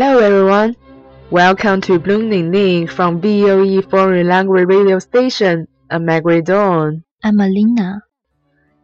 [0.00, 0.76] Hello everyone,
[1.28, 5.66] welcome to Bloom in Ink from VOE Foreign Language Radio Station.
[5.90, 7.02] I'm Margaret Dawn.
[7.24, 8.02] I'm Alina.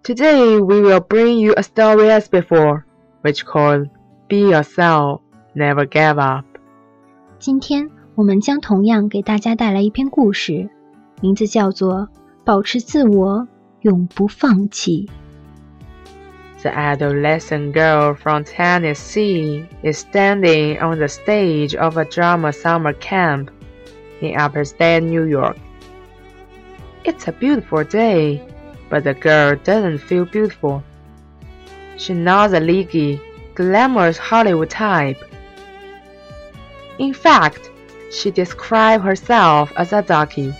[0.02, 2.84] Today we will bring you a story as before,
[3.22, 3.90] which called
[4.28, 5.20] "Be Yourself,
[5.54, 6.46] Never Give Up."
[7.38, 10.68] 今天我们将同样给大家带来一篇故事，
[11.20, 11.94] 名字叫做
[12.44, 13.46] 《保持自我，
[13.82, 15.06] 永不放弃》。
[16.64, 23.50] The adolescent girl from Tennessee is standing on the stage of a drama summer camp
[24.22, 25.58] in upstate New York.
[27.04, 28.42] It's a beautiful day,
[28.88, 30.82] but the girl doesn't feel beautiful.
[31.98, 33.20] She's not the leggy,
[33.54, 35.22] glamorous Hollywood type.
[36.98, 37.70] In fact,
[38.10, 40.54] she describes herself as a ducky.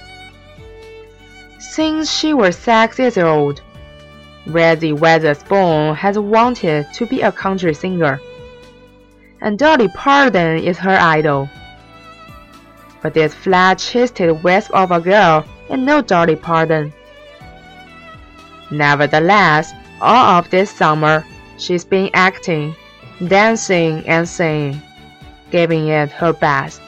[1.59, 3.63] Since she was six years old,
[4.47, 8.21] Reddy Witherspoon has wanted to be a country singer,
[9.41, 11.49] and Dolly Parton is her idol.
[13.03, 16.93] But this flat chested wisp of a girl is no Dolly Parton.
[18.71, 21.25] Nevertheless, all of this summer,
[21.59, 22.75] she's been acting,
[23.27, 24.81] dancing, and singing,
[25.51, 26.81] giving it her best.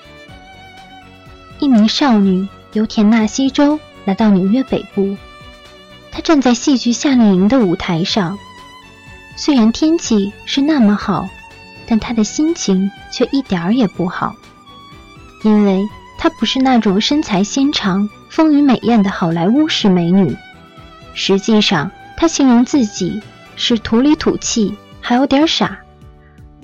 [1.59, 5.17] 一名少女由田纳西州来到纽约北部。
[6.17, 8.39] 她站在戏剧夏令营的舞台上。
[9.37, 11.29] 虽然天气是那么好，
[11.87, 14.35] 但她的心情却一点儿也不好，
[15.45, 20.35] 因为她不是那种身材纤长、丰腴美艳的好莱坞式美女。
[21.13, 23.21] 实际上，她形容自己
[23.55, 25.81] 是土里土气，还有点傻。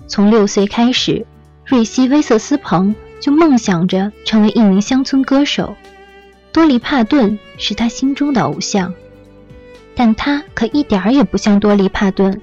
[0.06, 1.26] 从六岁开始，
[1.66, 5.76] 瑞希·威瑟斯彭就梦想着成为一名乡村歌手。
[6.52, 8.94] 多利·帕顿是他心中的偶像，
[9.94, 12.40] 但他可一点儿也不像多利·帕顿。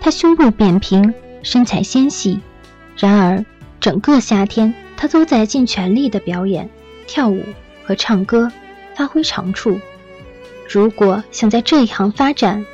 [0.00, 2.40] 他胸部扁平，身材纤细。
[2.96, 3.44] 然而，
[3.80, 6.68] 整个夏天他都在尽全力地表演、
[7.06, 7.42] 跳舞
[7.84, 8.50] 和唱歌，
[8.94, 9.78] 发挥长处。
[10.68, 12.64] 如果想在这一行发展，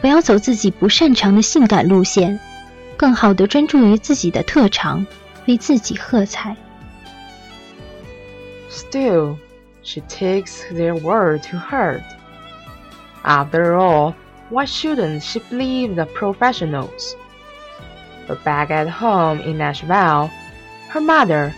[0.00, 2.38] 不要走自己不擅长的性感路线，
[2.96, 5.06] 更好地专注于自己的特长，
[5.46, 6.56] 为自己喝彩。
[8.70, 9.36] Still,
[9.82, 12.02] she takes their word to heart.
[13.24, 14.16] After all,
[14.50, 17.16] why shouldn't she believe the professionals?
[18.26, 20.30] But back at home in Nashville,
[20.88, 21.54] her mother,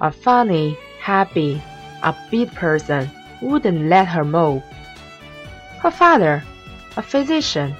[0.00, 1.62] a funny, happy,
[2.02, 3.10] upbeat person,
[3.40, 4.62] wouldn't let her mope.
[5.80, 6.42] Her father,
[6.96, 7.74] a physician,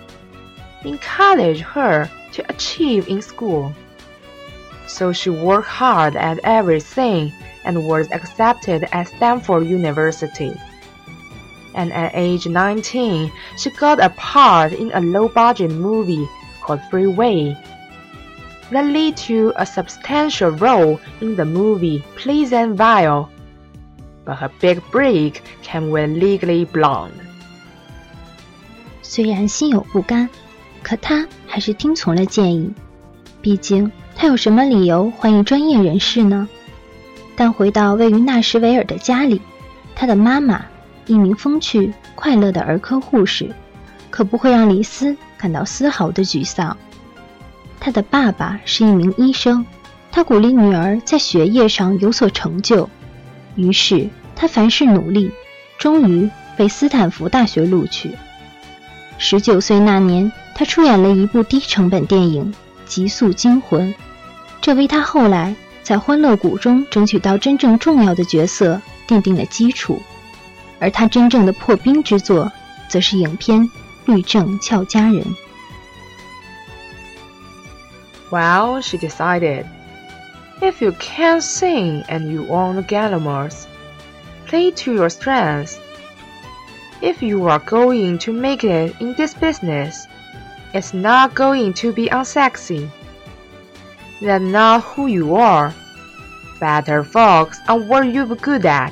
[0.85, 3.73] encouraged her to achieve in school.
[4.87, 7.32] So she worked hard at everything
[7.64, 10.52] and was accepted at Stanford University
[11.74, 16.28] and at age 19, she got a part in a low-budget movie
[16.60, 17.56] called Freeway
[18.70, 23.30] that led to a substantial role in the movie Pleasantville.
[24.24, 27.20] But her big break came with Legally Blonde.
[41.06, 43.54] 一名风趣快乐的儿科护士，
[44.10, 46.76] 可不会让李斯感到丝毫的沮丧。
[47.81, 49.66] 他的爸爸是一名医生，
[50.10, 52.88] 他鼓励女儿在学业上有所成就，
[53.56, 55.32] 于是他凡事努力，
[55.78, 58.12] 终于被斯坦福大学录取。
[59.19, 62.52] 十九岁那年，他出演了一部低成本电影
[62.88, 63.93] 《极速惊魂》，
[64.60, 70.00] 这为他后来在《欢乐谷》中争取到真正重要的角色奠定了基础。
[70.81, 72.51] 而她真正的破冰之作，
[72.88, 73.62] 则是影片《
[74.06, 75.24] 律政俏佳人》。
[78.29, 79.65] Well, she decided,
[80.59, 83.65] if you can't sing and you own the glamours,
[84.47, 85.77] play to your strengths.
[87.01, 90.07] If you are going to make it in this business,
[90.74, 92.89] it's not going to be unsexy.
[94.19, 95.74] That's not who you are.
[96.59, 98.91] Better focus on what you're good at.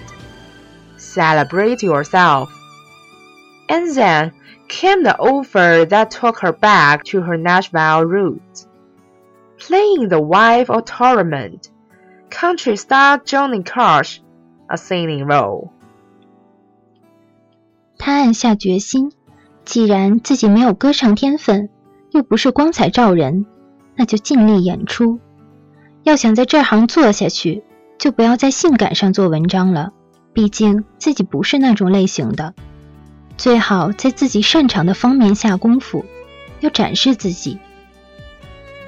[1.09, 2.49] Celebrate yourself.
[3.67, 4.31] And then
[4.67, 8.67] came the offer that took her back to her Nashville roots
[9.57, 11.69] playing the wife of Torment,
[12.29, 14.19] country star Johnny Cash,
[14.69, 15.69] a singing role.
[17.97, 19.11] 他暗下决心，
[19.63, 21.69] 既然自己没有歌唱天分，
[22.11, 23.45] 又不是光彩照人，
[23.95, 25.19] 那就尽力演出。
[26.03, 27.63] 要想在这行做下去，
[27.97, 29.93] 就不要在性感上做文章了，
[30.32, 32.54] 毕竟自己不是那种类型的。
[33.36, 36.04] 最好在自己擅长的方面下功夫，
[36.60, 37.58] 要展示自己。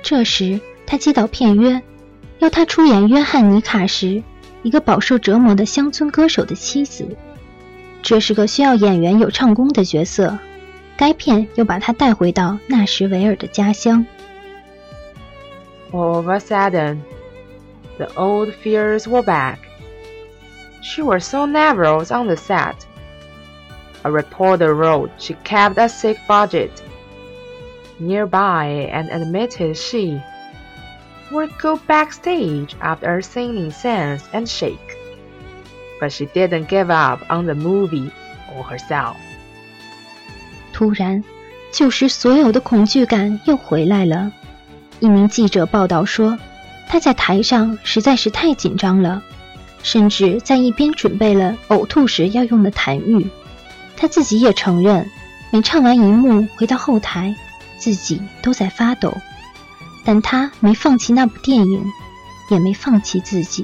[0.03, 1.83] 这时，他接到片约，
[2.39, 4.23] 要他出演约翰尼卡时，
[4.63, 7.17] 一个饱受折磨的乡村歌手的妻子。
[8.03, 10.39] 这是个需要演员有唱功的角色。
[10.97, 14.05] 该片又把他带回到纳什维尔的家乡。
[15.91, 16.99] All of a sudden,
[17.97, 19.57] the old fears were back.
[20.82, 22.86] She was so nervous on the set.
[24.04, 26.72] A reporter wrote she kept a sick budget
[28.00, 30.22] nearby and admitted she
[31.32, 34.96] would go backstage after a singing sense and shake.
[36.00, 38.12] But she didn't give up on the movie
[38.56, 39.18] or herself.
[40.74, 41.24] 突然，
[41.72, 44.32] 旧时所有的恐惧感又回来了。
[45.00, 46.38] 一名记者报道说，
[46.88, 49.24] 他在台上实在是太紧张了，
[49.84, 53.28] 甚至在一边准备了呕吐时要用的痰盂。
[53.96, 55.10] 他自己也承认，
[55.52, 57.36] 每唱完一幕回到后台。
[57.80, 59.16] 自己都在发抖，
[60.04, 61.86] 但他没放弃那部电影，
[62.50, 63.64] 也没放弃自己。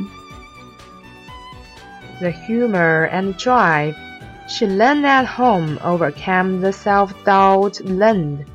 [2.19, 3.95] The humor and drive
[4.47, 8.45] she learned at home overcame the self-doubt learned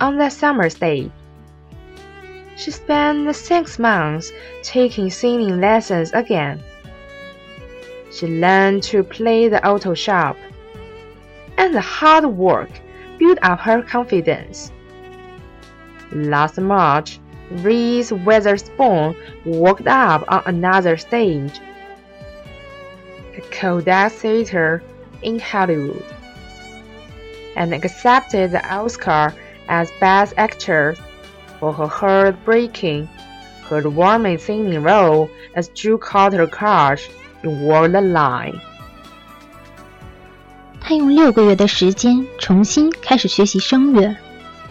[0.00, 1.10] on that summer stage.
[2.56, 4.30] She spent six months
[4.64, 6.58] taking singing lessons again.
[8.11, 10.35] She learned to play the autoharp,
[11.57, 12.69] and the hard work
[13.17, 14.71] built up her confidence.
[16.11, 19.15] Last March, Reese Witherspoon
[19.45, 21.59] walked up on another stage,
[23.33, 24.83] the Kodak Theater
[25.21, 26.03] in Hollywood,
[27.55, 29.33] and accepted the Oscar
[29.69, 30.99] as Best Actress
[31.59, 33.07] for her heart-breaking,
[33.63, 37.09] heartwarming singing role as June Carter Cash
[37.43, 38.55] in Walk the Line.
[40.79, 44.15] 他用六个月的时间重新开始学习声乐。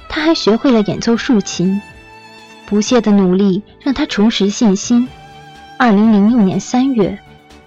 [0.08, 1.80] 他还学会了演奏竖琴，
[2.66, 5.08] 不懈的努力让他重拾信心。
[5.78, 7.16] 二零零六年三月，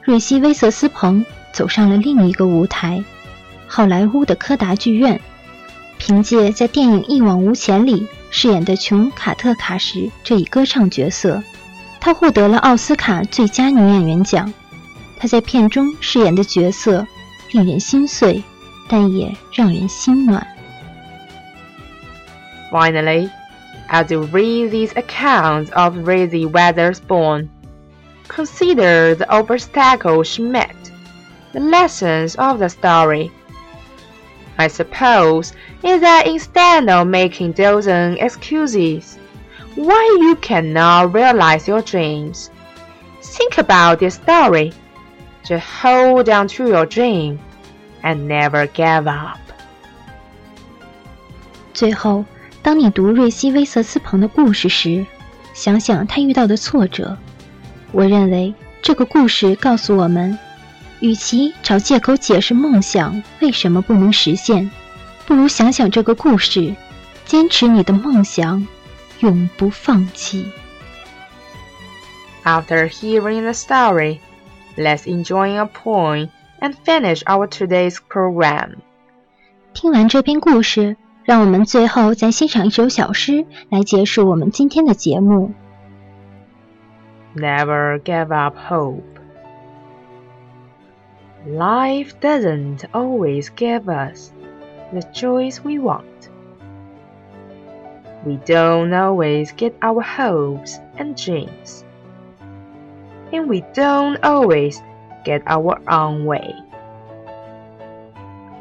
[0.01, 3.01] 瑞希·威瑟斯彭走上了另一个舞台——
[3.65, 5.21] 好莱坞的柯达剧院。
[5.97, 11.41] 凭借在电影《一往无前》里饰演的琼·卡特卡什这一歌唱角色，
[12.01, 14.53] 她获得了奥斯卡最佳女演员奖。
[15.17, 17.05] 他在片中饰演的角色
[17.51, 18.43] 令人心碎，
[18.89, 20.45] 但也让人心暖。
[22.71, 23.29] Finally,
[23.89, 27.49] as you read these accounts of Reese Witherspoon,
[28.27, 30.73] consider the obstacles she met,
[31.53, 33.29] the lessons of the story.
[34.57, 35.51] I suppose
[35.83, 39.17] is that instead of making dozen excuses,
[39.75, 42.49] why you cannot realize your dreams.
[43.21, 44.73] Think about this story
[45.44, 47.38] Just hold on to your dream.
[48.02, 49.38] and never gave up.
[51.74, 52.24] 最后，
[52.62, 55.06] 当你读瑞希·威瑟斯彭的故事时，
[55.54, 57.16] 想想他遇到的挫折。
[57.92, 60.38] 我认为这个故事告诉我们，
[61.00, 64.70] 与其找借口解释梦想为什么不能实现，
[65.26, 66.74] 不如想想这个故事，
[67.24, 68.66] 坚持你的梦想，
[69.20, 70.50] 永不放弃。
[72.44, 74.18] After hearing the story,
[74.76, 76.28] let's enjoy a poem
[76.60, 78.76] and finish our today's program.
[79.74, 80.96] 听完这篇故事。
[81.28, 85.52] 让我们最后再欣赏一首小诗来结束我们今天的节目。
[87.36, 89.02] Never give up hope.
[91.46, 94.32] Life doesn't always give us
[94.90, 96.30] the joys we want.
[98.24, 101.81] We don't always get our hopes and dreams.
[103.33, 104.81] And we don't always
[105.25, 106.55] get our own way.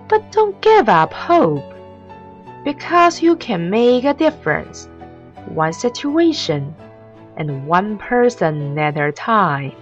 [0.08, 1.62] But don't give up hope
[2.64, 4.88] because you can make a difference,
[5.48, 6.74] one situation
[7.36, 9.72] and one person at a time.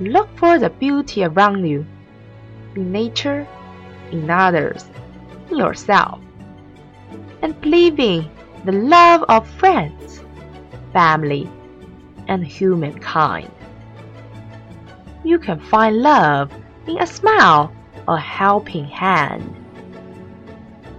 [0.00, 1.86] Look for the beauty around you,
[2.74, 3.46] in nature,
[4.10, 4.84] in others,
[5.50, 6.20] in yourself,
[7.42, 8.28] and believe in
[8.64, 10.22] the love of friends,
[10.92, 11.48] family,
[12.28, 13.50] and humankind.
[15.24, 16.52] You can find love
[16.86, 17.72] in a smile
[18.06, 19.54] or helping hand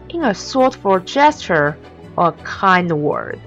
[0.09, 1.77] in a thoughtful gesture
[2.17, 3.39] or a kind word.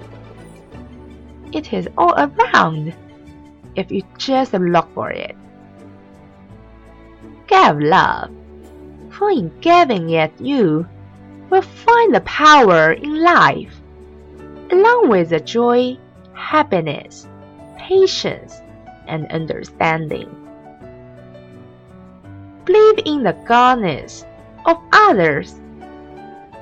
[1.51, 2.93] It is all around
[3.75, 5.35] if you just look for it.
[7.47, 8.29] Give love,
[9.09, 10.87] for in giving it you
[11.49, 13.81] will find the power in life,
[14.71, 15.97] along with the joy,
[16.33, 17.27] happiness,
[17.89, 18.61] patience,
[19.07, 20.29] and understanding.
[22.65, 24.25] Believe in the goodness
[24.67, 25.55] of others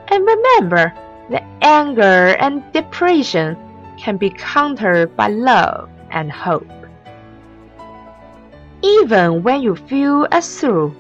[0.08, 0.94] and remember
[1.30, 3.58] that anger and depression
[3.98, 6.66] can be countered by love and hope.
[8.82, 10.96] Even when you feel as though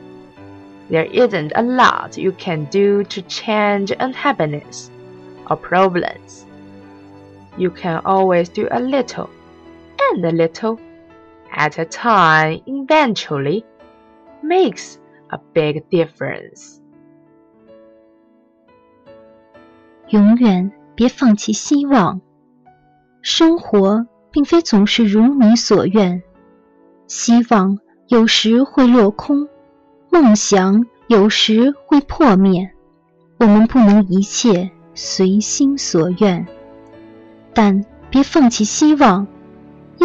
[0.90, 4.92] there isn't a lot you can do to change unhappiness
[5.50, 6.46] or problems,
[7.58, 9.30] you can always do a little
[10.13, 10.79] and a little
[11.51, 13.65] at a time eventually
[14.43, 14.97] makes
[15.29, 16.81] a big difference.
[20.09, 22.21] 永远别放弃希望。
[23.23, 26.23] 生活并非总是如你所愿，
[27.07, 29.49] 希望有时会落空，
[30.11, 32.73] 梦想有时会破灭。
[33.39, 36.47] 我们不能一切随心所愿，
[37.55, 39.27] 但别放弃希望，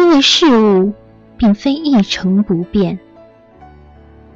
[0.03, 0.93] 因为事物
[1.37, 2.99] 并非一成不变。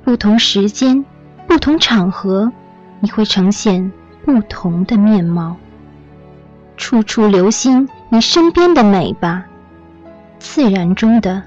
[0.02, 1.04] 不同时间、
[1.46, 2.54] 不同场合，
[3.02, 3.92] 你会呈现。
[4.24, 5.56] 不同的面貌，
[6.76, 9.46] 处处留心你身边的美吧，
[10.38, 11.44] 自然中的，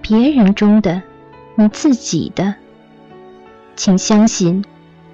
[0.00, 1.02] 别人中的，
[1.54, 2.54] 你自己的。
[3.76, 4.64] 请相信，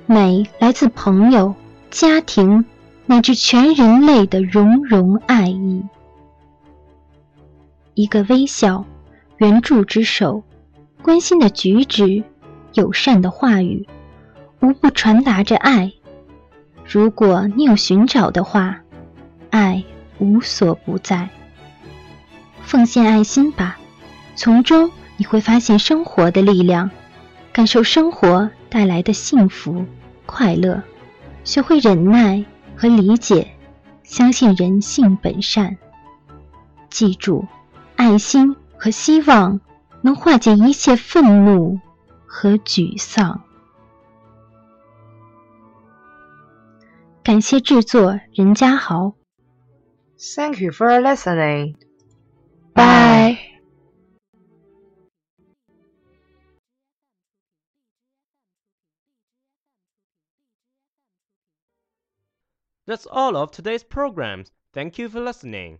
[0.06, 1.54] 美来自朋友、
[1.90, 2.64] 家庭
[3.04, 5.82] 乃至全人类的融融爱意。
[7.94, 8.84] 一个微笑，
[9.36, 10.42] 援助之手，
[11.02, 12.24] 关心的举止，
[12.74, 13.86] 友善的话语，
[14.60, 15.92] 无不传达着爱。
[16.86, 18.80] 如果你有寻找的话，
[19.50, 19.84] 爱
[20.18, 21.28] 无所不在。
[22.62, 23.78] 奉献爱心吧，
[24.36, 26.90] 从中你会发现生活的力量，
[27.52, 29.84] 感受生活带来的幸福
[30.24, 30.82] 快乐，
[31.44, 32.42] 学会忍耐
[32.74, 33.48] 和理解，
[34.02, 35.76] 相信人性本善。
[36.88, 37.46] 记住，
[38.01, 39.59] 爱心和希望
[40.01, 41.79] 能化解一切愤怒
[42.25, 43.43] 和沮丧。
[47.23, 49.13] 感谢制作任家豪。
[50.17, 51.75] Thank you for listening.
[52.73, 53.37] Bye.
[62.87, 64.51] That's all of today's programs.
[64.71, 65.79] Thank you for listening.